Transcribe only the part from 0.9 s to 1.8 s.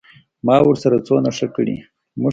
څونه ښه کړي.